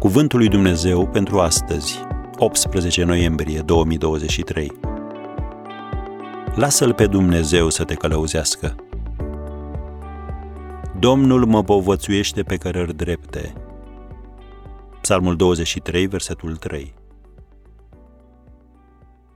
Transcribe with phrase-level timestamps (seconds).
[0.00, 1.98] Cuvântul lui Dumnezeu pentru astăzi,
[2.36, 4.72] 18 noiembrie 2023.
[6.54, 8.76] Lasă-L pe Dumnezeu să te călăuzească.
[10.98, 13.52] Domnul mă povățuiește pe cărări drepte.
[15.00, 16.94] Psalmul 23, versetul 3.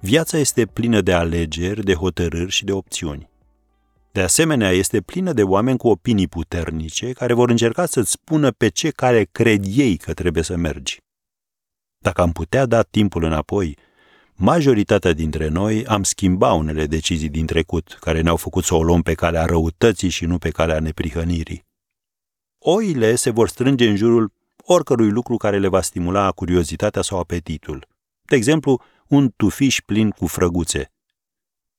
[0.00, 3.30] Viața este plină de alegeri, de hotărâri și de opțiuni.
[4.18, 8.68] De asemenea, este plină de oameni cu opinii puternice care vor încerca să-ți spună pe
[8.68, 11.00] ce care cred ei că trebuie să mergi.
[11.98, 13.76] Dacă am putea da timpul înapoi,
[14.34, 19.02] majoritatea dintre noi am schimbat unele decizii din trecut care ne-au făcut să o luăm
[19.02, 21.64] pe calea răutății și nu pe calea neprihănirii.
[22.58, 24.32] Oile se vor strânge în jurul
[24.64, 27.86] oricărui lucru care le va stimula curiozitatea sau apetitul.
[28.22, 30.90] De exemplu, un tufiș plin cu frăguțe–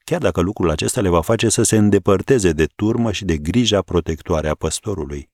[0.09, 3.81] chiar dacă lucrul acesta le va face să se îndepărteze de turmă și de grija
[3.81, 5.29] protectoare a păstorului.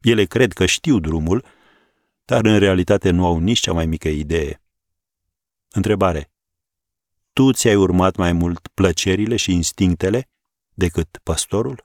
[0.00, 1.44] Ele cred că știu drumul,
[2.24, 4.62] dar în realitate nu au nici cea mai mică idee.
[5.70, 6.30] Întrebare.
[7.32, 10.28] Tu ți-ai urmat mai mult plăcerile și instinctele
[10.74, 11.84] decât păstorul?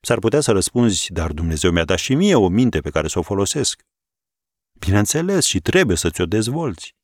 [0.00, 3.18] S-ar putea să răspunzi, dar Dumnezeu mi-a dat și mie o minte pe care să
[3.18, 3.82] o folosesc.
[4.72, 6.94] Bineînțeles, și trebuie să ți-o dezvolți.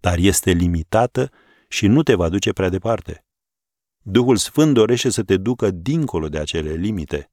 [0.00, 1.30] Dar este limitată
[1.68, 3.24] și nu te va duce prea departe.
[4.02, 7.30] Duhul Sfânt dorește să te ducă dincolo de acele limite.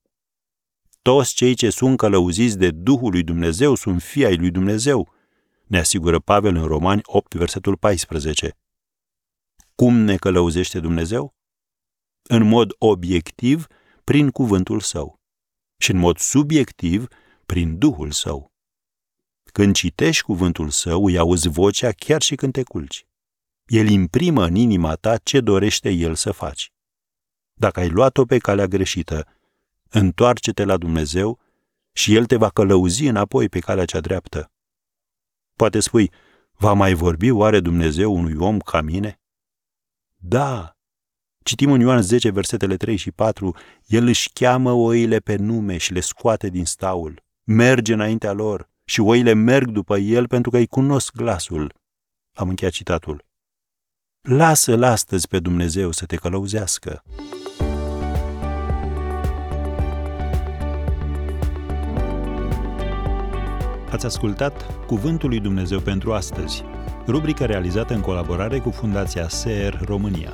[1.01, 5.13] Toți cei ce sunt călăuziți de Duhul lui Dumnezeu sunt fii ai lui Dumnezeu,
[5.63, 8.57] ne asigură Pavel în Romani 8, versetul 14.
[9.75, 11.35] Cum ne călăuzește Dumnezeu?
[12.23, 13.67] În mod obiectiv,
[14.03, 15.21] prin cuvântul său
[15.77, 17.07] și în mod subiectiv,
[17.45, 18.51] prin Duhul său.
[19.51, 23.05] Când citești cuvântul său, îi auzi vocea chiar și când te culci.
[23.65, 26.71] El imprimă în inima ta ce dorește El să faci.
[27.53, 29.27] Dacă ai luat-o pe calea greșită,
[29.89, 31.39] întoarce-te la Dumnezeu
[31.91, 34.51] și El te va călăuzi înapoi pe calea cea dreaptă.
[35.55, 36.11] Poate spui,
[36.51, 39.19] va mai vorbi oare Dumnezeu unui om ca mine?
[40.15, 40.77] Da!
[41.43, 45.93] Citim în Ioan 10, versetele 3 și 4, El își cheamă oile pe nume și
[45.93, 47.23] le scoate din staul.
[47.43, 51.73] Merge înaintea lor și oile merg după El pentru că îi cunosc glasul.
[52.33, 53.25] Am încheiat citatul.
[54.29, 57.03] Lasă-L astăzi pe Dumnezeu să te călăuzească.
[63.91, 66.63] Ați ascultat Cuvântul lui Dumnezeu pentru astăzi,
[67.07, 70.33] rubrica realizată în colaborare cu Fundația SER România.